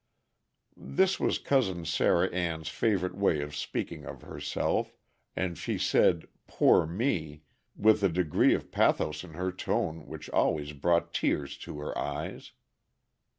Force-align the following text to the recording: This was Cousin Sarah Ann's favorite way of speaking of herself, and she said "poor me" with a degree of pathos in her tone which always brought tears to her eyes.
This 0.75 1.19
was 1.19 1.37
Cousin 1.37 1.85
Sarah 1.85 2.27
Ann's 2.29 2.69
favorite 2.69 3.15
way 3.15 3.39
of 3.41 3.55
speaking 3.55 4.03
of 4.03 4.23
herself, 4.23 4.95
and 5.35 5.55
she 5.59 5.77
said 5.77 6.25
"poor 6.47 6.87
me" 6.87 7.43
with 7.75 8.01
a 8.01 8.09
degree 8.09 8.55
of 8.55 8.71
pathos 8.71 9.23
in 9.23 9.33
her 9.33 9.51
tone 9.51 10.07
which 10.07 10.27
always 10.31 10.73
brought 10.73 11.13
tears 11.13 11.55
to 11.59 11.77
her 11.77 11.95
eyes. 11.95 12.53